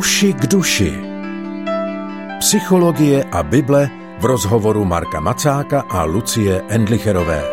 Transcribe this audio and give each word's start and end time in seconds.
Uši 0.00 0.32
k 0.32 0.46
duši. 0.46 0.92
Psychologie 2.38 3.24
a 3.24 3.42
Bible 3.42 3.90
v 4.20 4.24
rozhovoru 4.24 4.84
Marka 4.84 5.20
Macáka 5.20 5.80
a 5.80 6.04
Lucie 6.04 6.62
Endlicherové. 6.68 7.44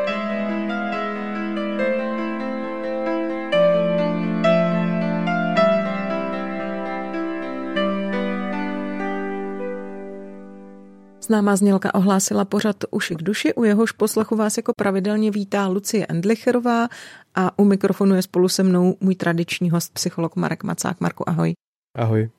Známá 11.22 11.56
znělka 11.56 11.96
ohlásila 11.96 12.46
pořad 12.46 12.76
Uši 12.92 13.16
k 13.16 13.24
duši, 13.24 13.54
u 13.54 13.64
jehož 13.64 13.92
poslechu 13.92 14.36
vás 14.36 14.58
jako 14.58 14.72
pravidelně 14.78 15.32
vítá 15.32 15.68
Lucie 15.68 16.06
Endlicherová 16.10 16.88
a 17.36 17.60
u 17.60 17.66
mikrofonu 17.66 18.16
je 18.16 18.22
spolu 18.22 18.50
se 18.50 18.64
mnou 18.64 18.96
můj 19.02 19.16
tradiční 19.16 19.70
host, 19.70 19.94
psycholog 19.94 20.36
Marek 20.36 20.64
Macák. 20.64 21.02
Marku, 21.02 21.30
ahoj. 21.30 21.54
Ahoj. 21.98 22.30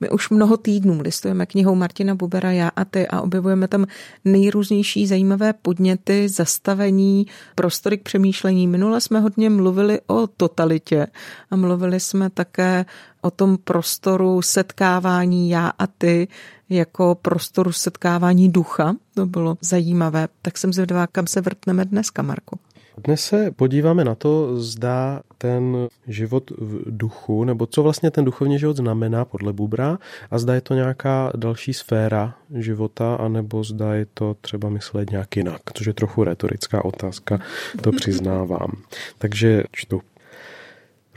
My 0.00 0.10
už 0.10 0.30
mnoho 0.30 0.56
týdnů 0.56 1.00
listujeme 1.00 1.46
knihou 1.46 1.74
Martina 1.74 2.14
Bubera 2.14 2.52
Já 2.52 2.68
a 2.68 2.84
ty 2.84 3.08
a 3.08 3.20
objevujeme 3.20 3.68
tam 3.68 3.86
nejrůznější 4.24 5.06
zajímavé 5.06 5.52
podněty, 5.52 6.28
zastavení, 6.28 7.26
prostory 7.54 7.98
k 7.98 8.02
přemýšlení. 8.02 8.66
Minule 8.66 9.00
jsme 9.00 9.20
hodně 9.20 9.50
mluvili 9.50 10.00
o 10.06 10.26
totalitě 10.26 11.06
a 11.50 11.56
mluvili 11.56 12.00
jsme 12.00 12.30
také 12.30 12.84
o 13.20 13.30
tom 13.30 13.58
prostoru 13.64 14.42
setkávání 14.42 15.50
já 15.50 15.72
a 15.78 15.86
ty 15.86 16.28
jako 16.68 17.18
prostoru 17.22 17.72
setkávání 17.72 18.50
ducha. 18.50 18.96
To 19.14 19.26
bylo 19.26 19.58
zajímavé. 19.60 20.28
Tak 20.42 20.58
jsem 20.58 20.72
zvědavá, 20.72 21.06
kam 21.06 21.26
se 21.26 21.40
vrtneme 21.40 21.84
dneska, 21.84 22.22
Marku. 22.22 22.58
Dnes 23.04 23.20
se 23.20 23.50
podíváme 23.50 24.04
na 24.04 24.14
to, 24.14 24.60
zda 24.60 25.22
ten 25.38 25.88
život 26.06 26.50
v 26.50 26.82
duchu, 26.86 27.44
nebo 27.44 27.66
co 27.66 27.82
vlastně 27.82 28.10
ten 28.10 28.24
duchovní 28.24 28.58
život 28.58 28.76
znamená 28.76 29.24
podle 29.24 29.52
Bubra 29.52 29.98
a 30.30 30.38
zda 30.38 30.54
je 30.54 30.60
to 30.60 30.74
nějaká 30.74 31.32
další 31.36 31.74
sféra 31.74 32.34
života, 32.54 33.14
anebo 33.14 33.64
zda 33.64 33.94
je 33.94 34.06
to 34.14 34.36
třeba 34.40 34.68
myslet 34.68 35.10
nějak 35.10 35.36
jinak, 35.36 35.60
což 35.74 35.86
je 35.86 35.92
trochu 35.92 36.24
retorická 36.24 36.84
otázka, 36.84 37.40
to 37.80 37.92
přiznávám. 37.96 38.72
Takže 39.18 39.64
čtu. 39.72 40.00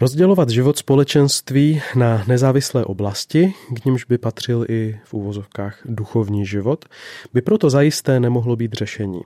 Rozdělovat 0.02 0.49
život 0.49 0.77
společenství 0.77 1.81
na 1.95 2.23
nezávislé 2.27 2.86
oblasti, 2.86 3.53
k 3.81 3.86
nímž 3.86 4.05
by 4.05 4.17
patřil 4.17 4.66
i 4.69 4.99
v 5.03 5.14
úvozovkách 5.14 5.80
duchovní 5.86 6.45
život, 6.45 6.86
by 7.33 7.41
proto 7.41 7.69
zajisté 7.69 8.19
nemohlo 8.19 8.55
být 8.55 8.73
řešení. 8.73 9.21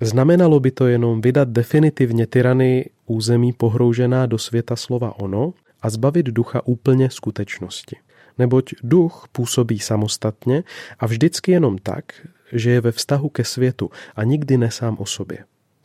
Znamenalo 0.00 0.60
by 0.60 0.70
to 0.70 0.86
jenom 0.86 1.20
vydat 1.20 1.48
definitivně 1.48 2.26
tyrany 2.26 2.90
území 3.06 3.52
pohroužená 3.52 4.26
do 4.26 4.38
světa 4.38 4.76
slova 4.76 5.18
ono 5.18 5.54
a 5.82 5.90
zbavit 5.90 6.26
ducha 6.26 6.66
úplně 6.66 7.10
skutečnosti. 7.10 7.96
Neboť 8.38 8.74
duch 8.82 9.28
působí 9.32 9.78
samostatně 9.78 10.64
a 10.98 11.06
vždycky 11.06 11.52
jenom 11.52 11.78
tak, 11.78 12.04
že 12.52 12.70
je 12.70 12.80
ve 12.80 12.92
vztahu 12.92 13.28
ke 13.28 13.44
světu 13.44 13.90
a 14.16 14.24
nikdy 14.24 14.56
ne 14.56 14.70
sám 14.70 14.96
o 14.98 15.06
sobě. 15.06 15.38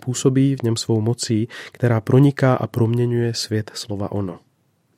Působí 0.04 0.56
v 0.56 0.64
něm 0.64 0.78
svou 0.78 1.02
mocí, 1.02 1.48
která 1.72 2.02
proniká 2.02 2.54
a 2.54 2.68
proměňuje 2.68 3.34
svět 3.34 3.72
slova 3.74 4.12
ono. 4.12 4.40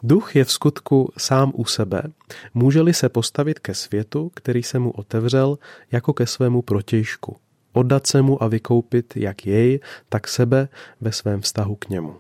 Duch 0.04 0.36
je 0.36 0.46
v 0.46 0.52
skutku 0.52 1.12
sám 1.18 1.52
u 1.56 1.66
sebe, 1.66 2.04
může-li 2.54 2.94
se 2.94 3.10
postavit 3.10 3.60
ke 3.60 3.74
světu, 3.74 4.32
který 4.36 4.64
se 4.64 4.80
mu 4.80 4.92
otevřel, 4.92 5.58
jako 5.92 6.14
ke 6.14 6.28
svému 6.28 6.62
protějšku, 6.62 7.38
oddat 7.74 8.08
se 8.08 8.22
mu 8.22 8.44
a 8.44 8.48
vykoupit 8.48 9.18
jak 9.18 9.46
jej, 9.46 9.80
tak 10.10 10.28
sebe 10.28 10.70
ve 11.02 11.12
svém 11.12 11.42
vztahu 11.42 11.76
k 11.76 11.90
němu. 11.90 12.16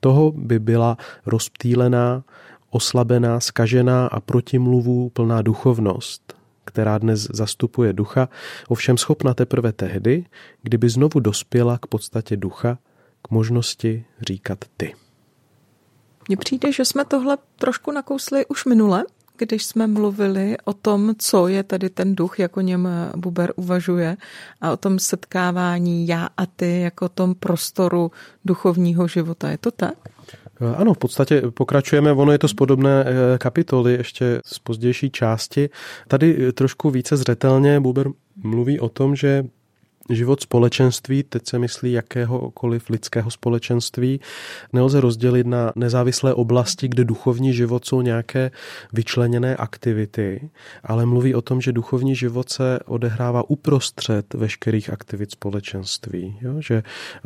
Toho 0.00 0.32
by 0.32 0.58
byla 0.58 0.96
rozptýlená, 1.26 2.24
oslabená, 2.70 3.40
skažená 3.40 4.06
a 4.06 4.20
protimluvů 4.20 5.10
plná 5.10 5.42
duchovnost, 5.42 6.34
která 6.64 6.98
dnes 6.98 7.20
zastupuje 7.20 7.92
ducha, 7.92 8.28
ovšem 8.68 8.98
schopna 8.98 9.34
teprve 9.34 9.72
tehdy, 9.72 10.24
kdyby 10.62 10.88
znovu 10.88 11.20
dospěla 11.20 11.78
k 11.78 11.86
podstatě 11.86 12.36
ducha, 12.36 12.78
k 13.22 13.30
možnosti 13.30 14.04
říkat 14.20 14.58
ty. 14.76 14.94
Mně 16.28 16.36
přijde, 16.36 16.72
že 16.72 16.84
jsme 16.84 17.04
tohle 17.04 17.38
trošku 17.56 17.92
nakousli 17.92 18.46
už 18.46 18.64
minule, 18.64 19.04
když 19.38 19.64
jsme 19.64 19.86
mluvili 19.86 20.56
o 20.64 20.72
tom, 20.72 21.14
co 21.18 21.48
je 21.48 21.62
tady 21.62 21.90
ten 21.90 22.14
duch, 22.14 22.38
jako 22.38 22.60
něm 22.60 22.88
Buber 23.16 23.52
uvažuje, 23.56 24.16
a 24.60 24.72
o 24.72 24.76
tom 24.76 24.98
setkávání 24.98 26.08
já 26.08 26.28
a 26.36 26.46
ty, 26.46 26.80
jako 26.80 27.08
tom 27.08 27.34
prostoru 27.34 28.10
duchovního 28.44 29.08
života. 29.08 29.50
Je 29.50 29.58
to 29.58 29.70
tak? 29.70 29.94
Ano, 30.76 30.94
v 30.94 30.98
podstatě 30.98 31.42
pokračujeme, 31.54 32.12
ono 32.12 32.32
je 32.32 32.38
to 32.38 32.48
z 32.48 32.54
podobné 32.54 33.04
eh, 33.06 33.38
kapitoly, 33.38 33.92
ještě 33.92 34.40
z 34.44 34.58
pozdější 34.58 35.10
části. 35.10 35.70
Tady 36.08 36.52
trošku 36.52 36.90
více 36.90 37.16
zřetelně 37.16 37.80
Buber 37.80 38.08
mluví 38.36 38.80
o 38.80 38.88
tom, 38.88 39.16
že 39.16 39.44
život 40.10 40.40
společenství, 40.40 41.22
teď 41.22 41.46
se 41.46 41.58
myslí 41.58 41.92
jakéhokoliv 41.92 42.90
lidského 42.90 43.30
společenství, 43.30 44.20
nelze 44.72 45.00
rozdělit 45.00 45.46
na 45.46 45.72
nezávislé 45.76 46.34
oblasti, 46.34 46.88
kde 46.88 47.04
duchovní 47.04 47.52
život 47.52 47.84
jsou 47.84 48.00
nějaké 48.00 48.50
vyčleněné 48.92 49.56
aktivity, 49.56 50.50
ale 50.84 51.06
mluví 51.06 51.34
o 51.34 51.42
tom, 51.42 51.60
že 51.60 51.72
duchovní 51.72 52.14
život 52.14 52.50
se 52.50 52.78
odehrává 52.86 53.50
uprostřed 53.50 54.34
veškerých 54.34 54.90
aktivit 54.90 55.30
společenství. 55.30 56.38
Jo? 56.40 56.60
Že 56.60 56.82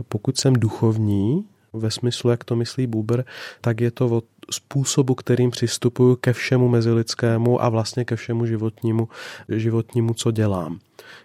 pokud 0.09 0.39
jsem 0.39 0.53
duchovní, 0.53 1.45
ve 1.73 1.91
smyslu, 1.91 2.31
jak 2.31 2.45
to 2.45 2.57
myslí 2.57 2.87
Buber, 2.87 3.25
tak 3.61 3.81
je 3.81 3.91
to 3.91 4.07
o 4.07 4.23
způsobu, 4.50 5.15
kterým 5.15 5.50
přistupuju 5.50 6.16
ke 6.16 6.33
všemu 6.33 6.69
mezilidskému 6.69 7.62
a 7.62 7.69
vlastně 7.69 8.05
ke 8.05 8.16
všemu 8.16 8.47
životnímu, 8.47 9.09
životnímu 9.49 10.15
co 10.15 10.31
dělám. 10.31 10.78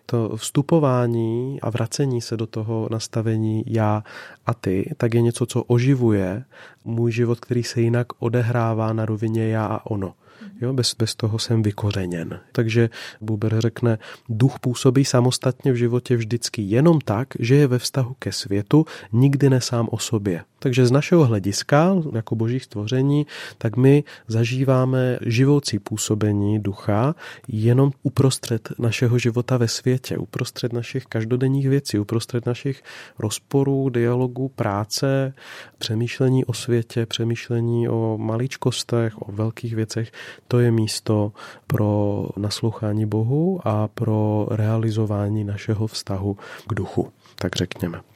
To 0.06 0.38
vstupování 0.38 1.62
a 1.62 1.70
vracení 1.70 2.22
se 2.22 2.38
do 2.38 2.48
toho 2.48 2.88
nastavení 2.92 3.64
já 3.68 4.04
a 4.46 4.54
ty, 4.54 4.94
tak 4.98 5.14
je 5.14 5.22
něco, 5.22 5.46
co 5.46 5.64
oživuje 5.64 6.44
můj 6.86 7.12
život, 7.12 7.40
který 7.40 7.64
se 7.64 7.82
jinak 7.82 8.08
odehrává 8.20 8.94
na 8.94 9.06
rovině 9.06 9.48
já 9.48 9.66
a 9.66 9.86
ono. 9.86 10.14
Jo, 10.62 10.74
bez, 10.74 10.96
bez 11.00 11.16
toho 11.16 11.40
jsem 11.40 11.64
vykořeněn. 11.64 12.40
Takže 12.52 12.90
Buber 13.22 13.62
řekne, 13.62 13.98
duch 14.30 14.60
působí 14.60 15.06
samostatně 15.06 15.72
v 15.72 15.76
životě 15.76 16.18
vždycky 16.18 16.62
jenom 16.62 17.02
tak, 17.02 17.28
že 17.40 17.56
je 17.56 17.68
ve 17.68 17.80
vztahu 17.80 18.16
ke 18.20 18.32
světu, 18.32 18.86
nikdy 19.12 19.50
ne 19.50 19.62
sám 19.62 19.88
o 19.92 20.00
sobě. 20.00 20.44
Takže 20.60 20.86
z 20.86 20.92
našeho 20.92 21.26
hlediska, 21.26 21.96
jako 22.14 22.36
božích 22.36 22.64
stvoření, 22.64 23.26
tak 23.58 23.78
my 23.78 24.04
zažíváme 24.28 25.20
živoucí 25.22 25.80
působení 25.80 26.60
ducha 26.60 27.16
jenom 27.48 27.92
uprostřed 28.04 28.70
našeho 28.80 29.20
života 29.20 29.58
ve 29.58 29.68
světě, 29.68 30.18
uprostřed 30.18 30.74
našich 30.74 31.06
každodenních 31.06 31.70
věcí, 31.70 32.00
uprostřed 32.00 32.46
našich 32.46 32.84
rozporů, 33.20 33.90
dialogů, 33.90 34.50
práce, 34.50 35.34
přemýšlení 35.78 36.46
o 36.46 36.54
světě, 36.54 37.06
přemýšlení 37.06 37.90
o 37.90 38.18
maličkostech, 38.18 39.22
o 39.22 39.32
velkých 39.32 39.76
věcech. 39.76 40.12
To 40.48 40.60
je 40.60 40.72
místo 40.72 41.32
pro 41.68 42.28
naslouchání 42.38 43.06
Bohu 43.06 43.60
a 43.64 43.88
pro 43.88 44.48
realizování 44.52 45.44
našeho 45.44 45.88
vztahu 45.88 46.38
k 46.68 46.74
duchu, 46.74 47.12
tak 47.36 47.56
řekněme 47.56 48.15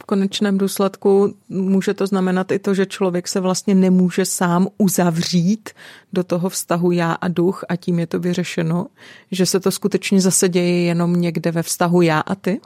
v 0.00 0.04
konečném 0.04 0.58
důsledku 0.58 1.34
může 1.48 1.94
to 1.94 2.06
znamenat 2.06 2.52
i 2.52 2.58
to, 2.58 2.74
že 2.74 2.86
člověk 2.86 3.28
se 3.28 3.40
vlastně 3.40 3.74
nemůže 3.74 4.24
sám 4.24 4.68
uzavřít 4.78 5.70
do 6.12 6.24
toho 6.24 6.48
vztahu 6.48 6.92
já 6.92 7.12
a 7.12 7.28
duch 7.28 7.64
a 7.68 7.76
tím 7.76 7.98
je 7.98 8.06
to 8.06 8.20
vyřešeno, 8.20 8.86
že 9.30 9.46
se 9.46 9.60
to 9.60 9.70
skutečně 9.70 10.20
zase 10.20 10.48
děje 10.48 10.82
jenom 10.82 11.20
někde 11.20 11.50
ve 11.50 11.62
vztahu 11.62 12.02
já 12.02 12.20
a 12.20 12.34
ty? 12.34 12.60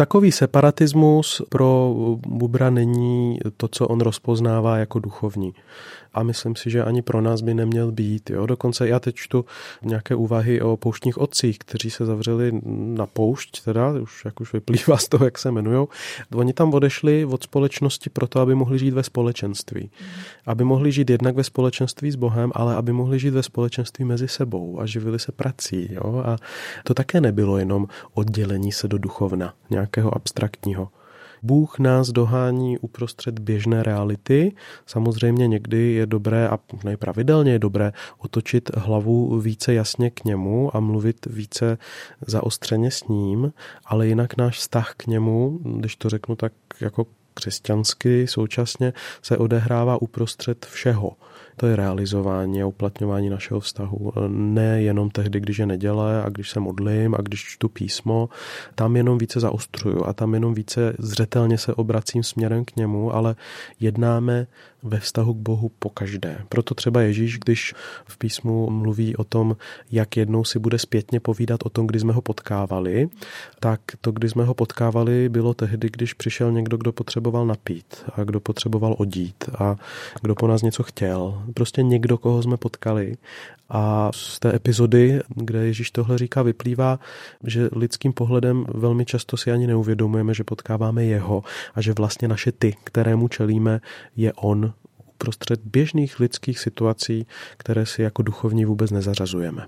Takový 0.00 0.32
separatismus 0.32 1.42
pro 1.48 1.94
Bubra 2.26 2.70
není 2.70 3.38
to, 3.56 3.68
co 3.68 3.88
on 3.88 4.00
rozpoznává 4.00 4.78
jako 4.78 4.98
duchovní 4.98 5.54
a 6.14 6.22
myslím 6.22 6.56
si, 6.56 6.70
že 6.70 6.84
ani 6.84 7.02
pro 7.02 7.20
nás 7.20 7.40
by 7.40 7.54
neměl 7.54 7.92
být. 7.92 8.30
Jo? 8.30 8.46
Dokonce 8.46 8.88
já 8.88 9.00
teď 9.00 9.14
čtu 9.14 9.44
nějaké 9.82 10.14
úvahy 10.14 10.60
o 10.60 10.76
pouštních 10.76 11.18
otcích, 11.18 11.58
kteří 11.58 11.90
se 11.90 12.06
zavřeli 12.06 12.60
na 12.66 13.06
poušť, 13.06 13.64
teda 13.64 13.92
už 13.92 14.24
jak 14.24 14.40
už 14.40 14.52
vyplývá 14.52 14.96
z 14.96 15.08
toho, 15.08 15.24
jak 15.24 15.38
se 15.38 15.48
jmenují. 15.48 15.86
Oni 16.34 16.52
tam 16.52 16.74
odešli 16.74 17.24
od 17.24 17.42
společnosti 17.42 18.10
proto, 18.10 18.40
aby 18.40 18.54
mohli 18.54 18.78
žít 18.78 18.90
ve 18.90 19.02
společenství. 19.02 19.90
Aby 20.46 20.64
mohli 20.64 20.92
žít 20.92 21.10
jednak 21.10 21.36
ve 21.36 21.44
společenství 21.44 22.10
s 22.10 22.16
Bohem, 22.16 22.52
ale 22.54 22.76
aby 22.76 22.92
mohli 22.92 23.18
žít 23.18 23.30
ve 23.30 23.42
společenství 23.42 24.04
mezi 24.04 24.28
sebou 24.28 24.80
a 24.80 24.86
živili 24.86 25.18
se 25.18 25.32
prací. 25.32 25.88
Jo? 25.92 26.22
A 26.26 26.36
to 26.84 26.94
také 26.94 27.20
nebylo 27.20 27.58
jenom 27.58 27.86
oddělení 28.14 28.72
se 28.72 28.88
do 28.88 28.98
duchovna, 28.98 29.54
nějakého 29.90 30.16
abstraktního. 30.16 30.88
Bůh 31.42 31.78
nás 31.78 32.08
dohání 32.08 32.78
uprostřed 32.78 33.38
běžné 33.38 33.82
reality. 33.82 34.52
Samozřejmě 34.86 35.48
někdy 35.48 35.92
je 35.92 36.06
dobré 36.06 36.48
a 36.48 36.58
nejpravidelně 36.84 37.52
je 37.52 37.58
dobré 37.58 37.92
otočit 38.18 38.70
hlavu 38.76 39.40
více 39.40 39.74
jasně 39.74 40.10
k 40.10 40.24
němu 40.24 40.76
a 40.76 40.80
mluvit 40.80 41.26
více 41.26 41.78
zaostřeně 42.26 42.90
s 42.90 43.08
ním, 43.08 43.52
ale 43.84 44.06
jinak 44.06 44.36
náš 44.36 44.58
vztah 44.58 44.94
k 44.96 45.06
němu, 45.06 45.58
když 45.62 45.96
to 45.96 46.08
řeknu 46.08 46.36
tak 46.36 46.52
jako 46.80 47.06
křesťansky, 47.34 48.26
současně 48.26 48.92
se 49.22 49.38
odehrává 49.38 50.02
uprostřed 50.02 50.66
všeho 50.66 51.16
to 51.60 51.66
je 51.66 51.76
realizování 51.76 52.62
a 52.62 52.66
uplatňování 52.66 53.30
našeho 53.30 53.60
vztahu. 53.60 54.12
Ne 54.28 54.82
jenom 54.82 55.10
tehdy, 55.10 55.40
když 55.40 55.58
je 55.58 55.66
neděle 55.66 56.22
a 56.22 56.28
když 56.28 56.50
se 56.50 56.60
modlím 56.60 57.14
a 57.14 57.18
když 57.22 57.44
čtu 57.44 57.68
písmo, 57.68 58.28
tam 58.74 58.96
jenom 58.96 59.18
více 59.18 59.40
zaostřuju 59.40 60.04
a 60.04 60.12
tam 60.12 60.34
jenom 60.34 60.54
více 60.54 60.94
zřetelně 60.98 61.58
se 61.58 61.74
obracím 61.74 62.22
směrem 62.22 62.64
k 62.64 62.76
němu, 62.76 63.14
ale 63.14 63.36
jednáme 63.80 64.46
ve 64.82 65.00
vztahu 65.00 65.34
k 65.34 65.36
Bohu 65.36 65.70
po 65.78 65.90
každé. 65.90 66.38
Proto 66.48 66.74
třeba 66.74 67.00
Ježíš, 67.00 67.38
když 67.38 67.74
v 68.04 68.18
písmu 68.18 68.70
mluví 68.70 69.16
o 69.16 69.24
tom, 69.24 69.56
jak 69.90 70.16
jednou 70.16 70.44
si 70.44 70.58
bude 70.58 70.78
zpětně 70.78 71.20
povídat 71.20 71.60
o 71.64 71.68
tom, 71.68 71.86
kdy 71.86 72.00
jsme 72.00 72.12
ho 72.12 72.22
potkávali, 72.22 73.08
tak 73.60 73.80
to, 74.00 74.12
kdy 74.12 74.28
jsme 74.28 74.44
ho 74.44 74.54
potkávali, 74.54 75.28
bylo 75.28 75.54
tehdy, 75.54 75.88
když 75.92 76.14
přišel 76.14 76.52
někdo, 76.52 76.76
kdo 76.76 76.92
potřeboval 76.92 77.29
napít 77.30 78.04
a 78.14 78.24
kdo 78.24 78.40
potřeboval 78.40 78.94
odít 78.98 79.44
a 79.58 79.76
kdo 80.22 80.34
po 80.34 80.46
nás 80.46 80.62
něco 80.62 80.82
chtěl. 80.82 81.42
Prostě 81.54 81.82
někdo, 81.82 82.18
koho 82.18 82.42
jsme 82.42 82.56
potkali. 82.56 83.16
A 83.68 84.10
z 84.14 84.38
té 84.38 84.56
epizody, 84.56 85.20
kde 85.28 85.66
Ježíš 85.66 85.90
tohle 85.90 86.18
říká, 86.18 86.42
vyplývá, 86.42 86.98
že 87.44 87.68
lidským 87.72 88.12
pohledem 88.12 88.66
velmi 88.74 89.04
často 89.04 89.36
si 89.36 89.52
ani 89.52 89.66
neuvědomujeme, 89.66 90.34
že 90.34 90.44
potkáváme 90.44 91.04
jeho 91.04 91.42
a 91.74 91.80
že 91.80 91.92
vlastně 91.92 92.28
naše 92.28 92.52
ty, 92.52 92.76
kterému 92.84 93.28
čelíme, 93.28 93.80
je 94.16 94.32
on 94.32 94.72
uprostřed 95.14 95.60
běžných 95.64 96.20
lidských 96.20 96.58
situací, 96.58 97.26
které 97.56 97.86
si 97.86 98.02
jako 98.02 98.22
duchovní 98.22 98.64
vůbec 98.64 98.90
nezařazujeme. 98.90 99.66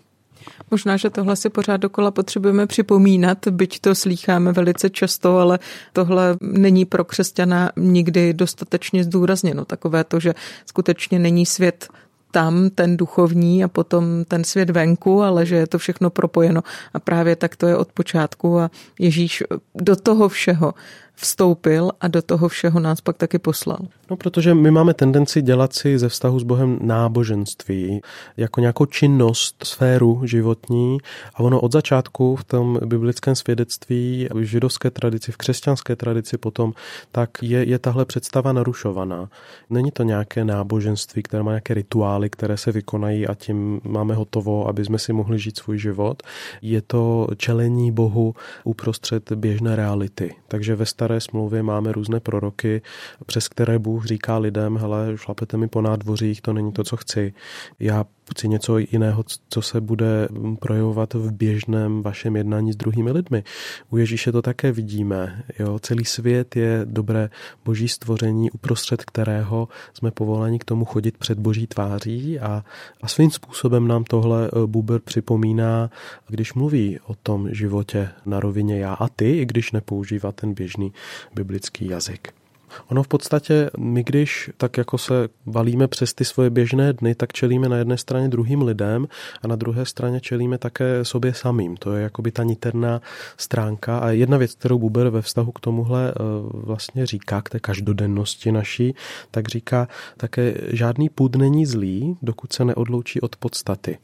Možná, 0.71 0.97
že 0.97 1.11
tohle 1.11 1.37
si 1.37 1.51
pořád 1.51 1.77
dokola 1.77 2.11
potřebujeme 2.11 2.67
připomínat, 2.67 3.49
byť 3.49 3.81
to 3.81 3.95
slýcháme 3.95 4.53
velice 4.53 4.91
často, 4.91 5.39
ale 5.39 5.59
tohle 5.93 6.37
není 6.41 6.85
pro 6.85 7.05
křesťana 7.05 7.71
nikdy 7.77 8.35
dostatečně 8.35 9.05
zdůrazněno. 9.05 9.65
Takové 9.65 10.05
to, 10.05 10.21
že 10.21 10.35
skutečně 10.67 11.19
není 11.19 11.47
svět 11.47 11.89
tam 12.33 12.71
ten 12.71 12.97
duchovní 12.97 13.65
a 13.65 13.69
potom 13.69 14.25
ten 14.25 14.45
svět 14.45 14.71
venku, 14.71 15.23
ale 15.23 15.47
že 15.47 15.57
je 15.57 15.67
to 15.67 15.79
všechno 15.79 16.11
propojeno. 16.11 16.63
A 16.95 16.99
právě 17.01 17.37
tak 17.37 17.57
to 17.57 17.67
je 17.67 17.77
od 17.77 17.93
počátku 17.93 18.59
a 18.59 18.71
Ježíš 18.99 19.43
do 19.75 19.97
toho 19.97 20.29
všeho 20.29 20.75
vstoupil 21.23 21.91
a 22.01 22.09
do 22.09 22.23
toho 22.23 22.49
všeho 22.49 22.81
nás 22.81 23.01
pak 23.01 23.17
taky 23.17 23.39
poslal. 23.39 23.79
No, 24.11 24.17
protože 24.17 24.55
my 24.55 24.71
máme 24.71 24.95
tendenci 24.95 25.43
dělat 25.43 25.73
si 25.73 25.99
ze 25.99 26.09
vztahu 26.09 26.41
s 26.41 26.43
Bohem 26.43 26.79
náboženství 26.83 28.01
jako 28.37 28.61
nějakou 28.61 28.87
činnost, 28.87 29.57
sféru 29.65 30.21
životní 30.25 30.99
a 31.35 31.41
ono 31.41 31.61
od 31.61 31.73
začátku 31.73 32.37
v 32.37 32.45
tom 32.45 32.79
biblickém 32.85 33.37
svědectví, 33.37 34.29
v 34.35 34.43
židovské 34.43 34.91
tradici, 34.91 35.33
v 35.33 35.37
křesťanské 35.37 35.97
tradici 35.97 36.39
potom, 36.39 36.73
tak 37.13 37.31
je, 37.43 37.69
je 37.69 37.79
tahle 37.79 38.05
představa 38.05 38.53
narušovaná. 38.53 39.29
Není 39.71 39.91
to 39.91 40.03
nějaké 40.03 40.45
náboženství, 40.45 41.23
které 41.23 41.43
má 41.43 41.51
nějaké 41.51 41.75
rituály, 41.75 42.31
které 42.31 42.57
se 42.57 42.73
vykonají 42.73 43.27
a 43.27 43.35
tím 43.35 43.81
máme 43.85 44.15
hotovo, 44.15 44.69
aby 44.69 44.85
jsme 44.85 44.99
si 44.99 45.13
mohli 45.13 45.39
žít 45.39 45.59
svůj 45.59 45.79
život. 45.79 46.23
Je 46.63 46.83
to 46.83 47.27
čelení 47.37 47.93
Bohu 47.93 48.35
uprostřed 48.65 49.33
běžné 49.33 49.77
reality. 49.77 50.35
Takže 50.49 50.75
ve 50.75 50.87
staré 50.87 51.12
smlouvě 51.21 51.63
máme 51.63 51.93
různé 51.93 52.21
proroky, 52.21 52.83
přes 53.27 53.49
které 53.49 53.79
Bůh 53.79 54.07
říká 54.07 54.39
lidem, 54.39 54.77
hele, 54.77 55.13
šlapete 55.17 55.57
mi 55.57 55.69
po 55.69 55.81
nádvořích, 55.81 56.41
to 56.41 56.53
není 56.53 56.73
to, 56.73 56.85
co 56.85 56.97
chci. 56.97 57.35
Já 57.81 58.05
chci 58.31 58.49
něco 58.49 58.79
jiného, 58.79 59.25
co 59.49 59.63
se 59.63 59.81
bude 59.81 60.29
projevovat 60.61 61.15
v 61.15 61.33
běžném 61.33 62.03
vašem 62.03 62.37
jednání 62.37 62.73
s 62.73 62.77
druhými 62.77 63.11
lidmi. 63.11 63.45
U 63.91 63.97
Ježíše 63.97 64.33
to 64.33 64.43
také 64.43 64.73
vidíme. 64.73 65.43
Jo? 65.59 65.79
Celý 65.79 66.05
svět 66.05 66.57
je 66.57 66.81
dobré 66.85 67.31
boží 67.65 67.89
stvoření, 67.89 68.51
uprostřed 68.51 69.05
kterého 69.05 69.69
jsme 69.95 70.11
povoleni 70.11 70.59
k 70.59 70.65
tomu 70.65 70.85
chodit 70.85 71.19
před 71.19 71.39
boží 71.39 71.67
tváří 71.67 72.41
a, 72.41 72.65
a 73.03 73.09
svým 73.09 73.31
způsobem 73.31 73.89
nám 73.89 74.05
tohle 74.05 74.47
eh, 74.47 74.67
Buber 74.67 75.01
připomíná, 75.01 75.91
když 76.29 76.55
mluví 76.55 76.99
o 77.07 77.15
tom 77.15 77.55
životě 77.55 78.09
na 78.27 78.41
rovině 78.41 78.79
já 78.79 78.95
a 78.95 79.09
ty, 79.09 79.39
i 79.39 79.47
když 79.47 79.73
nepoužívá 79.73 80.33
ten 80.33 80.55
běžný 80.55 80.93
biblický 81.35 81.89
jazyk. 81.89 82.42
Ono 82.89 83.03
v 83.03 83.09
podstatě, 83.09 83.71
my 83.79 84.05
když 84.05 84.51
tak 84.57 84.77
jako 84.77 84.99
se 84.99 85.29
valíme 85.47 85.89
přes 85.89 86.15
ty 86.15 86.25
svoje 86.25 86.51
běžné 86.51 86.93
dny, 86.93 87.15
tak 87.15 87.33
čelíme 87.33 87.69
na 87.69 87.77
jedné 87.77 87.97
straně 87.97 88.29
druhým 88.29 88.63
lidem 88.63 89.09
a 89.43 89.47
na 89.47 89.57
druhé 89.57 89.87
straně 89.87 90.21
čelíme 90.21 90.59
také 90.59 91.05
sobě 91.05 91.35
samým. 91.35 91.77
To 91.77 91.95
je 91.95 92.03
jakoby 92.03 92.33
ta 92.33 92.43
niterná 92.43 93.01
stránka 93.37 93.99
a 93.99 94.11
jedna 94.11 94.39
věc, 94.39 94.55
kterou 94.55 94.79
Buber 94.79 95.09
ve 95.09 95.23
vztahu 95.23 95.53
k 95.53 95.61
tomuhle 95.61 96.11
eh, 96.11 96.15
vlastně 96.53 97.07
říká, 97.07 97.43
k 97.43 97.51
té 97.51 97.61
každodennosti 97.61 98.53
naší, 98.53 98.95
tak 99.31 99.49
říká 99.49 99.89
také 100.17 100.55
žádný 100.69 101.09
půd 101.09 101.37
není 101.37 101.67
zlý, 101.67 102.17
dokud 102.23 102.53
se 102.53 102.65
neodloučí 102.65 103.21
od 103.21 103.37
podstaty. 103.37 103.99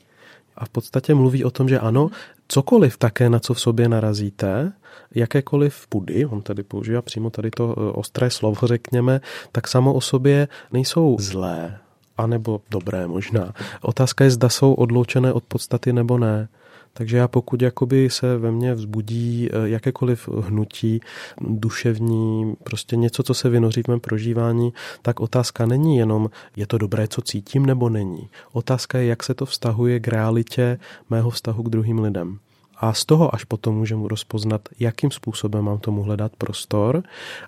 A 0.59 0.65
v 0.65 0.69
podstatě 0.69 1.15
mluví 1.15 1.45
o 1.45 1.51
tom, 1.51 1.69
že 1.69 1.79
ano, 1.79 2.11
cokoliv 2.49 2.97
také, 2.97 3.31
na 3.31 3.39
co 3.39 3.55
v 3.55 3.61
sobě 3.61 3.89
narazíte, 3.89 4.73
jakékoliv 5.15 5.87
pudy, 5.89 6.27
on 6.27 6.43
tady 6.43 6.63
používá 6.63 7.03
přímo 7.03 7.31
tady 7.31 7.51
to 7.51 7.75
e, 7.79 7.93
ostré 7.93 8.31
slovo, 8.31 8.67
řekněme, 8.67 9.21
tak 9.53 9.69
samo 9.69 9.95
o 9.95 10.01
sobě 10.01 10.49
nejsou 10.73 11.17
zlé, 11.21 11.79
anebo 12.17 12.61
dobré 12.71 13.07
možná. 13.07 13.53
Otázka 13.81 14.25
je, 14.25 14.31
zda 14.31 14.49
jsou 14.49 14.75
odloučené 14.75 15.33
od 15.33 15.45
podstaty 15.45 15.93
nebo 15.93 16.19
ne. 16.19 16.49
Takže 16.99 17.17
já 17.17 17.29
pokud 17.29 17.63
jakoby 17.63 18.11
se 18.11 18.37
ve 18.37 18.51
mně 18.51 18.75
vzbudí 18.75 19.49
e, 19.53 19.69
jakékoliv 19.69 20.29
hnutí 20.29 21.01
duševní, 21.41 22.55
prostě 22.63 22.97
něco, 22.97 23.23
co 23.23 23.35
se 23.35 23.49
vynoří 23.49 23.83
v 23.83 23.89
mém 23.89 24.01
prožívání, 24.01 24.73
tak 25.03 25.21
otázka 25.21 25.67
není 25.67 25.97
jenom, 25.97 26.31
je 26.57 26.67
to 26.67 26.79
dobré, 26.79 27.09
co 27.09 27.23
cítím, 27.23 27.67
nebo 27.67 27.89
není. 27.89 28.29
Otázka 28.53 28.99
je, 28.99 29.07
jak 29.07 29.23
se 29.23 29.35
to 29.35 29.47
vztahuje 29.47 30.01
k 30.01 30.09
realitě 30.09 30.79
mého 31.11 31.31
vztahu 31.31 31.63
k 31.63 31.69
druhým 31.69 31.99
lidem. 31.99 32.39
A 32.81 32.93
z 32.93 33.05
toho 33.05 33.35
až 33.35 33.45
potom 33.45 33.75
můžeme 33.75 34.09
rozpoznat, 34.09 34.69
jakým 34.79 35.11
způsobem 35.11 35.65
mám 35.65 35.79
tomu 35.79 36.03
hledat 36.03 36.33
prostor. 36.39 37.03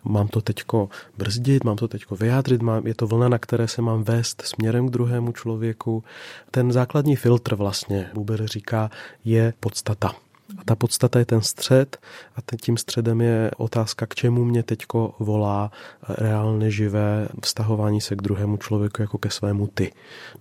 Mám 0.05 0.29
to 0.29 0.41
teďko 0.41 0.88
brzdit, 1.19 1.65
mám 1.65 1.77
to 1.77 1.88
teďko 1.88 2.17
vyjádřit, 2.17 2.62
mám, 2.62 2.87
je 2.87 2.94
to 2.94 3.06
vlna, 3.06 3.29
na 3.29 3.38
které 3.38 3.69
se 3.69 3.82
mám 3.82 4.05
vést 4.05 4.43
směrem 4.43 4.88
k 4.88 4.91
druhému 4.91 5.32
člověku. 5.32 6.05
Ten 6.50 6.73
základní 6.73 7.17
filtr 7.17 7.55
vlastně, 7.55 8.11
Buber 8.15 8.47
říká, 8.47 8.91
je 9.25 9.55
podstata. 9.61 10.15
A 10.59 10.64
ta 10.64 10.76
podstata 10.76 11.19
je 11.19 11.25
ten 11.25 11.40
střed 11.42 11.99
a 12.37 12.57
tím 12.62 12.76
středem 12.76 13.21
je 13.21 13.50
otázka, 13.57 14.07
k 14.07 14.14
čemu 14.14 14.45
mě 14.45 14.62
teďko 14.62 15.14
volá 15.19 15.71
reálně 16.09 16.71
živé 16.71 17.28
vztahování 17.42 18.00
se 18.00 18.16
k 18.16 18.23
druhému 18.23 18.57
člověku 18.57 19.02
jako 19.02 19.19
ke 19.19 19.30
svému 19.30 19.66
ty. 19.66 19.92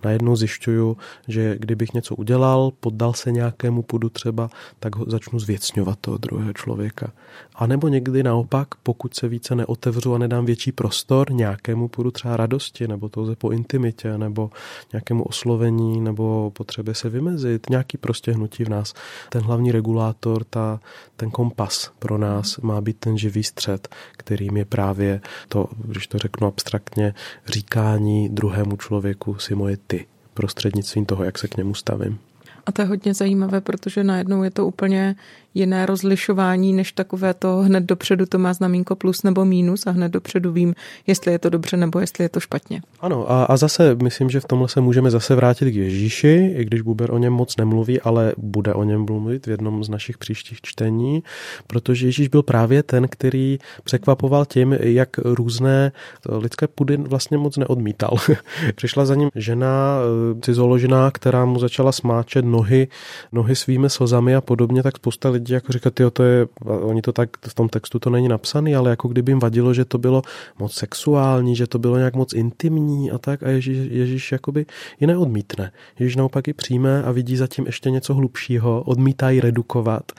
Najednou 0.04 0.36
zjišťuju, 0.36 0.96
že 1.28 1.56
kdybych 1.58 1.92
něco 1.92 2.14
udělal, 2.14 2.70
poddal 2.80 3.12
se 3.12 3.32
nějakému 3.32 3.82
pudu 3.82 4.08
třeba, 4.08 4.50
tak 4.80 4.96
ho 4.96 5.04
začnu 5.08 5.38
zvěcňovat 5.38 5.98
toho 6.00 6.18
druhého 6.18 6.52
člověka. 6.52 7.12
A 7.54 7.66
nebo 7.66 7.88
někdy 7.88 8.22
naopak, 8.22 8.68
pokud 8.82 9.14
se 9.14 9.28
více 9.28 9.54
neotevřu 9.54 10.14
a 10.14 10.18
nedám 10.18 10.44
větší 10.46 10.72
prostor 10.72 11.32
nějakému 11.32 11.88
pudu 11.88 12.10
třeba 12.10 12.36
radosti, 12.36 12.88
nebo 12.88 13.08
touze 13.08 13.36
po 13.36 13.50
intimitě, 13.50 14.18
nebo 14.18 14.50
nějakému 14.92 15.24
oslovení, 15.24 16.00
nebo 16.00 16.50
potřebě 16.50 16.94
se 16.94 17.08
vymezit, 17.08 17.70
nějaký 17.70 17.98
prostě 17.98 18.32
hnutí 18.32 18.64
v 18.64 18.68
nás. 18.68 18.94
Ten 19.28 19.42
hlavní 19.42 19.72
regulace 19.72 19.99
regulátor, 20.00 20.44
ta, 20.44 20.80
ten 21.16 21.30
kompas 21.30 21.90
pro 21.98 22.18
nás 22.18 22.58
má 22.58 22.80
být 22.80 22.96
ten 22.98 23.18
živý 23.18 23.44
střed, 23.44 23.88
kterým 24.12 24.56
je 24.56 24.64
právě 24.64 25.20
to, 25.48 25.68
když 25.84 26.06
to 26.06 26.18
řeknu 26.18 26.46
abstraktně, 26.46 27.14
říkání 27.46 28.28
druhému 28.28 28.76
člověku 28.76 29.38
si 29.38 29.54
moje 29.54 29.76
ty, 29.86 30.06
prostřednictvím 30.34 31.06
toho, 31.06 31.24
jak 31.24 31.38
se 31.38 31.48
k 31.48 31.56
němu 31.56 31.74
stavím. 31.74 32.18
A 32.66 32.72
to 32.72 32.82
je 32.82 32.88
hodně 32.88 33.14
zajímavé, 33.14 33.60
protože 33.60 34.04
najednou 34.04 34.42
je 34.42 34.50
to 34.50 34.66
úplně 34.66 35.16
jiné 35.54 35.86
rozlišování, 35.86 36.72
než 36.72 36.92
takové 36.92 37.34
to 37.34 37.56
hned 37.56 37.84
dopředu 37.84 38.26
to 38.26 38.38
má 38.38 38.52
znamínko 38.52 38.96
plus 38.96 39.22
nebo 39.22 39.44
mínus 39.44 39.86
a 39.86 39.90
hned 39.90 40.12
dopředu 40.12 40.52
vím, 40.52 40.74
jestli 41.06 41.32
je 41.32 41.38
to 41.38 41.50
dobře 41.50 41.76
nebo 41.76 42.00
jestli 42.00 42.24
je 42.24 42.28
to 42.28 42.40
špatně. 42.40 42.82
Ano 43.00 43.30
a, 43.30 43.44
a 43.44 43.56
zase 43.56 43.94
myslím, 43.94 44.30
že 44.30 44.40
v 44.40 44.44
tomhle 44.44 44.68
se 44.68 44.80
můžeme 44.80 45.10
zase 45.10 45.34
vrátit 45.34 45.70
k 45.70 45.74
Ježíši, 45.74 46.54
i 46.56 46.64
když 46.64 46.80
Buber 46.80 47.14
o 47.14 47.18
něm 47.18 47.32
moc 47.32 47.56
nemluví, 47.56 48.00
ale 48.00 48.32
bude 48.36 48.74
o 48.74 48.84
něm 48.84 49.04
mluvit 49.04 49.46
v 49.46 49.50
jednom 49.50 49.84
z 49.84 49.88
našich 49.88 50.18
příštích 50.18 50.60
čtení, 50.60 51.22
protože 51.66 52.06
Ježíš 52.06 52.28
byl 52.28 52.42
právě 52.42 52.82
ten, 52.82 53.08
který 53.08 53.58
překvapoval 53.84 54.44
tím, 54.44 54.76
jak 54.80 55.08
různé 55.18 55.92
lidské 56.28 56.68
pudy 56.68 56.96
vlastně 56.96 57.38
moc 57.38 57.56
neodmítal. 57.56 58.16
Přišla 58.74 59.04
za 59.04 59.14
ním 59.14 59.30
žena 59.34 59.98
eh, 60.00 60.40
cizoložená, 60.40 61.10
která 61.10 61.44
mu 61.44 61.58
začala 61.58 61.92
smáčet 61.92 62.44
nohy, 62.44 62.88
nohy 63.32 63.56
svými 63.56 63.90
slzami 63.90 64.34
a 64.34 64.40
podobně, 64.40 64.82
tak 64.82 64.96
spousta 64.96 65.28
lidí 65.28 65.39
lidi 65.40 65.54
jako 65.54 65.72
říkat, 65.72 66.00
jo, 66.00 66.10
to 66.10 66.22
je, 66.22 66.46
oni 66.64 67.02
to 67.02 67.12
tak, 67.12 67.30
v 67.48 67.54
tom 67.54 67.68
textu 67.68 67.98
to 67.98 68.10
není 68.10 68.28
napsaný, 68.28 68.76
ale 68.76 68.90
jako 68.90 69.08
kdyby 69.08 69.32
jim 69.32 69.38
vadilo, 69.38 69.74
že 69.74 69.84
to 69.84 69.98
bylo 69.98 70.22
moc 70.58 70.72
sexuální, 70.72 71.56
že 71.56 71.66
to 71.66 71.78
bylo 71.78 71.96
nějak 71.96 72.14
moc 72.14 72.32
intimní 72.32 73.10
a 73.10 73.18
tak 73.18 73.42
a 73.42 73.48
Ježíš, 73.48 73.78
Ježíš 73.90 74.32
jakoby 74.32 74.66
ji 75.00 75.06
neodmítne. 75.06 75.72
Ježíš 75.98 76.16
naopak 76.16 76.46
ji 76.46 76.54
přijme 76.54 77.02
a 77.02 77.12
vidí 77.12 77.36
zatím 77.36 77.66
ještě 77.66 77.90
něco 77.90 78.14
hlubšího, 78.14 78.82
odmítá 78.82 79.30
ji 79.30 79.40
redukovat. 79.40 80.12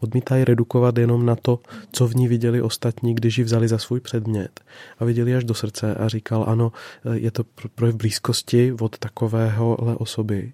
Odmítá 0.00 0.36
ji 0.36 0.44
redukovat 0.44 0.98
jenom 0.98 1.26
na 1.26 1.36
to, 1.36 1.58
co 1.92 2.06
v 2.06 2.14
ní 2.14 2.28
viděli 2.28 2.62
ostatní, 2.62 3.14
když 3.14 3.38
ji 3.38 3.44
vzali 3.44 3.68
za 3.68 3.78
svůj 3.78 4.00
předmět 4.00 4.60
a 4.98 5.04
viděli 5.04 5.36
až 5.36 5.44
do 5.44 5.54
srdce 5.54 5.94
a 5.94 6.08
říkal, 6.08 6.44
ano, 6.48 6.72
je 7.12 7.30
to 7.30 7.44
projev 7.74 7.96
blízkosti 7.96 8.72
od 8.80 8.98
takovéhohle 8.98 9.96
osoby, 9.96 10.52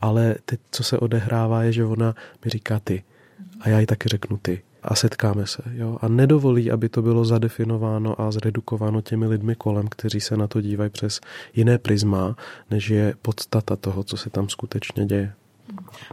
ale 0.00 0.34
teď, 0.44 0.60
co 0.70 0.84
se 0.84 0.98
odehrává, 0.98 1.62
je, 1.62 1.72
že 1.72 1.84
ona 1.84 2.14
mi 2.44 2.50
říká 2.50 2.80
ty 2.84 3.02
a 3.62 3.68
já 3.68 3.80
jí 3.80 3.86
taky 3.86 4.08
řeknu 4.08 4.36
ty 4.42 4.62
a 4.82 4.94
setkáme 4.94 5.46
se. 5.46 5.62
Jo? 5.72 5.98
A 6.00 6.08
nedovolí, 6.08 6.70
aby 6.70 6.88
to 6.88 7.02
bylo 7.02 7.24
zadefinováno 7.24 8.20
a 8.20 8.30
zredukováno 8.30 9.00
těmi 9.00 9.26
lidmi 9.26 9.54
kolem, 9.54 9.88
kteří 9.88 10.20
se 10.20 10.36
na 10.36 10.46
to 10.46 10.60
dívají 10.60 10.90
přes 10.90 11.20
jiné 11.54 11.78
prisma, 11.78 12.36
než 12.70 12.90
je 12.90 13.14
podstata 13.22 13.76
toho, 13.76 14.04
co 14.04 14.16
se 14.16 14.30
tam 14.30 14.48
skutečně 14.48 15.06
děje. 15.06 15.32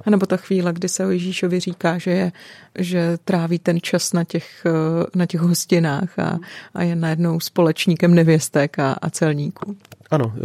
A 0.05 0.09
nebo 0.09 0.25
ta 0.25 0.37
chvíle, 0.37 0.73
kdy 0.73 0.89
se 0.89 1.05
o 1.05 1.09
Ježíšovi 1.09 1.59
říká, 1.59 1.97
že, 1.97 2.11
je, 2.11 2.31
že 2.77 3.17
tráví 3.25 3.59
ten 3.59 3.81
čas 3.81 4.13
na 4.13 4.23
těch, 4.23 4.63
na 5.15 5.25
těch 5.25 5.41
hostinách 5.41 6.19
a, 6.19 6.39
a 6.73 6.83
je 6.83 6.95
najednou 6.95 7.39
společníkem 7.39 8.15
nevěstek 8.15 8.79
a, 8.79 8.93
a 8.93 9.09
celníků. 9.09 9.77
Ano, 10.11 10.33
e, 10.35 10.39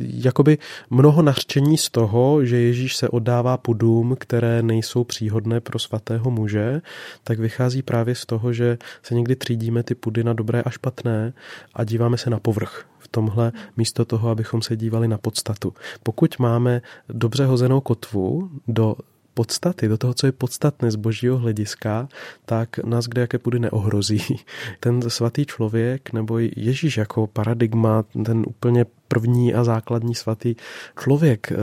jakoby 0.00 0.58
mnoho 0.90 1.22
nařčení 1.22 1.78
z 1.78 1.90
toho, 1.90 2.44
že 2.44 2.56
Ježíš 2.56 2.96
se 2.96 3.08
oddává 3.08 3.56
pudům, 3.56 4.16
které 4.18 4.62
nejsou 4.62 5.04
příhodné 5.04 5.60
pro 5.60 5.78
svatého 5.78 6.30
muže, 6.30 6.82
tak 7.24 7.38
vychází 7.38 7.82
právě 7.82 8.14
z 8.14 8.26
toho, 8.26 8.52
že 8.52 8.78
se 9.02 9.14
někdy 9.14 9.36
třídíme 9.36 9.82
ty 9.82 9.94
pudy 9.94 10.24
na 10.24 10.32
dobré 10.32 10.62
a 10.62 10.70
špatné 10.70 11.32
a 11.74 11.84
díváme 11.84 12.18
se 12.18 12.30
na 12.30 12.38
povrch 12.38 12.86
v 12.98 13.08
tomhle 13.08 13.52
místo 13.76 14.04
toho, 14.04 14.30
abychom 14.30 14.62
se 14.62 14.76
dívali 14.76 15.08
na 15.08 15.18
podstatu. 15.18 15.74
Pokud 16.02 16.38
máme 16.38 16.82
dobře 17.08 17.46
hozenou 17.46 17.80
kotvu 17.80 18.50
do 18.68 18.94
podstaty, 19.40 19.88
do 19.88 19.98
toho, 19.98 20.14
co 20.14 20.26
je 20.26 20.32
podstatné 20.32 20.90
z 20.90 20.96
božího 20.96 21.38
hlediska, 21.38 22.08
tak 22.44 22.78
nás 22.78 23.04
kde 23.08 23.20
jaké 23.20 23.38
půdy 23.38 23.58
neohrozí. 23.58 24.20
Ten 24.80 25.00
svatý 25.10 25.46
člověk 25.46 26.12
nebo 26.12 26.38
Ježíš 26.38 26.96
jako 26.96 27.26
paradigma, 27.26 28.04
ten 28.24 28.44
úplně 28.46 28.84
první 29.12 29.54
a 29.54 29.64
základní 29.64 30.14
svatý 30.14 30.54
člověk, 31.02 31.52
eh, 31.52 31.56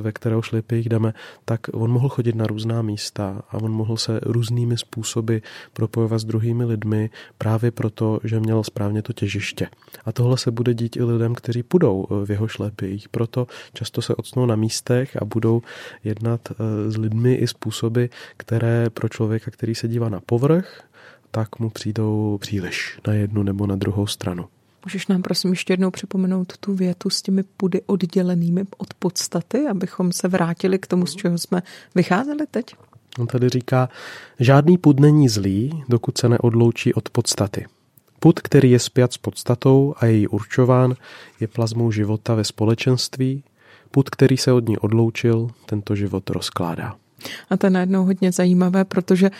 ve 0.00 0.12
kterého 0.12 0.42
šlipy 0.42 0.78
jdeme, 0.78 1.14
tak 1.44 1.60
on 1.72 1.90
mohl 1.90 2.08
chodit 2.08 2.34
na 2.34 2.46
různá 2.46 2.82
místa 2.82 3.42
a 3.50 3.54
on 3.54 3.72
mohl 3.72 3.96
se 3.96 4.20
různými 4.22 4.78
způsoby 4.78 5.36
propojovat 5.72 6.20
s 6.20 6.24
druhými 6.24 6.64
lidmi 6.64 7.10
právě 7.38 7.70
proto, 7.70 8.20
že 8.24 8.40
měl 8.40 8.64
správně 8.64 9.02
to 9.02 9.12
těžiště. 9.12 9.68
A 10.04 10.12
tohle 10.12 10.38
se 10.38 10.50
bude 10.50 10.74
dít 10.74 10.96
i 10.96 11.02
lidem, 11.02 11.34
kteří 11.34 11.62
půjdou 11.62 12.06
eh, 12.06 12.26
v 12.26 12.30
jeho 12.30 12.48
šlepích. 12.48 13.08
Proto 13.08 13.46
často 13.74 14.02
se 14.02 14.14
ocnou 14.14 14.46
na 14.46 14.56
místech 14.56 15.16
a 15.22 15.24
budou 15.24 15.62
jednat 16.04 16.40
eh, 16.50 16.90
s 16.90 16.96
lidmi 16.96 17.34
i 17.34 17.46
způsoby, 17.46 18.04
které 18.36 18.90
pro 18.90 19.08
člověka, 19.08 19.50
který 19.50 19.74
se 19.74 19.88
dívá 19.88 20.08
na 20.08 20.20
povrch, 20.20 20.82
tak 21.30 21.58
mu 21.58 21.70
přijdou 21.70 22.38
příliš 22.40 22.98
na 23.06 23.12
jednu 23.12 23.42
nebo 23.42 23.66
na 23.66 23.76
druhou 23.76 24.06
stranu. 24.06 24.44
Můžeš 24.84 25.06
nám 25.06 25.22
prosím 25.22 25.50
ještě 25.50 25.72
jednou 25.72 25.90
připomenout 25.90 26.56
tu 26.56 26.74
větu 26.74 27.10
s 27.10 27.22
těmi 27.22 27.42
pudy 27.42 27.82
oddělenými 27.86 28.64
od 28.78 28.94
podstaty, 28.94 29.66
abychom 29.70 30.12
se 30.12 30.28
vrátili 30.28 30.78
k 30.78 30.86
tomu, 30.86 31.06
z 31.06 31.14
čeho 31.14 31.38
jsme 31.38 31.62
vycházeli 31.94 32.46
teď? 32.50 32.74
On 33.18 33.26
tady 33.26 33.48
říká, 33.48 33.88
žádný 34.40 34.78
pud 34.78 35.00
není 35.00 35.28
zlý, 35.28 35.84
dokud 35.88 36.18
se 36.18 36.28
neodloučí 36.28 36.94
od 36.94 37.10
podstaty. 37.10 37.66
Pud, 38.20 38.40
který 38.40 38.70
je 38.70 38.78
spjat 38.78 39.12
s 39.12 39.18
podstatou 39.18 39.94
a 39.96 40.06
je 40.06 40.12
jí 40.12 40.28
určován, 40.28 40.94
je 41.40 41.48
plazmou 41.48 41.90
života 41.90 42.34
ve 42.34 42.44
společenství. 42.44 43.44
Pud, 43.90 44.10
který 44.10 44.36
se 44.36 44.52
od 44.52 44.68
ní 44.68 44.78
odloučil, 44.78 45.50
tento 45.66 45.94
život 45.94 46.30
rozkládá. 46.30 46.94
A 47.50 47.56
to 47.56 47.66
je 47.66 47.70
najednou 47.70 48.04
hodně 48.04 48.32
zajímavé, 48.32 48.84
protože 48.84 49.30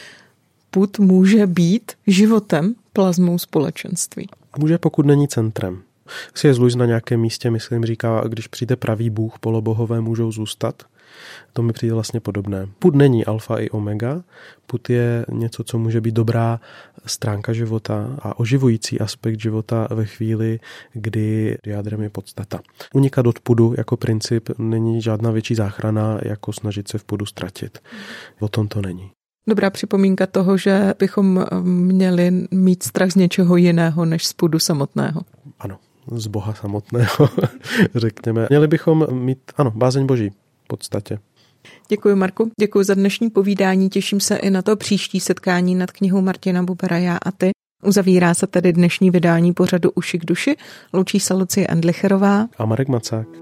put 0.71 0.99
může 0.99 1.47
být 1.47 1.93
životem, 2.07 2.75
plazmou 2.93 3.39
společenství. 3.39 4.29
Může, 4.59 4.79
pokud 4.79 5.07
není 5.07 5.29
centrem. 5.29 5.83
Si 6.35 6.47
je 6.47 6.55
zluž 6.55 6.75
na 6.75 6.87
nějakém 6.87 7.21
místě, 7.21 7.51
myslím, 7.51 7.85
říká, 7.85 8.23
když 8.29 8.47
přijde 8.47 8.77
pravý 8.77 9.11
bůh, 9.11 9.39
polobohové 9.39 10.01
můžou 10.01 10.33
zůstat. 10.33 10.83
To 11.53 11.63
mi 11.63 11.73
přijde 11.73 11.95
vlastně 11.95 12.21
podobné. 12.21 12.69
Put 12.79 12.95
není 12.95 13.25
alfa 13.25 13.59
i 13.59 13.71
omega, 13.71 14.23
put 14.67 14.91
je 14.91 15.27
něco, 15.33 15.65
co 15.65 15.79
může 15.79 16.01
být 16.01 16.15
dobrá 16.15 16.61
stránka 17.07 17.53
života 17.53 18.17
a 18.19 18.39
oživující 18.39 19.01
aspekt 19.01 19.41
života 19.41 19.89
ve 19.91 20.05
chvíli, 20.05 20.61
kdy 20.93 21.59
jádrem 21.67 22.03
je 22.03 22.11
podstata. 22.11 22.61
Unikat 22.95 23.27
od 23.27 23.41
pudu 23.41 23.75
jako 23.79 23.97
princip 23.97 24.49
není 24.59 25.03
žádná 25.03 25.31
větší 25.31 25.55
záchrana, 25.55 26.19
jako 26.23 26.53
snažit 26.53 26.89
se 26.89 26.99
v 26.99 27.05
pudu 27.05 27.27
ztratit. 27.27 27.79
O 28.41 28.49
tom 28.49 28.69
to 28.69 28.83
není. 28.83 29.11
Dobrá 29.47 29.71
připomínka 29.71 30.27
toho, 30.27 30.57
že 30.57 30.95
bychom 30.99 31.39
eh, 31.39 31.61
měli 31.63 32.47
mít 32.51 32.83
strach 32.83 33.11
z 33.11 33.15
něčeho 33.15 33.57
jiného 33.57 34.05
než 34.05 34.27
z 34.27 34.33
půdu 34.33 34.59
samotného. 34.59 35.21
Ano, 35.61 35.79
z 36.13 36.27
Boha 36.27 36.55
samotného, 36.55 37.29
řekněme. 37.95 38.47
Měli 38.51 38.69
bychom 38.69 39.07
mít, 39.11 39.39
ano, 39.57 39.71
bázeň 39.71 40.07
Boží 40.07 40.31
v 40.65 40.67
podstatě. 40.67 41.19
Děkuji, 41.89 42.17
Marku. 42.17 42.51
Děkuji 42.61 42.85
za 42.85 42.95
dnešní 42.95 43.31
povídání. 43.31 43.89
Těším 43.89 44.21
se 44.21 44.37
i 44.37 44.51
na 44.51 44.63
to 44.63 44.77
příští 44.77 45.21
setkání 45.21 45.75
nad 45.75 45.91
knihou 45.91 46.21
Martina 46.21 46.63
Bubera, 46.63 46.99
já 46.99 47.19
a 47.23 47.31
ty. 47.31 47.51
Uzavírá 47.85 48.35
se 48.35 48.47
tedy 48.47 48.73
dnešní 48.73 49.11
vydání 49.11 49.53
pořadu 49.53 49.91
Uši 49.95 50.19
k 50.19 50.25
duši. 50.25 50.57
Loučí 50.93 51.21
se 51.21 51.35
Lucie 51.35 51.67
Endlicherová 51.67 52.49
a 52.59 52.65
Marek 52.65 52.89
Macák. 52.89 53.42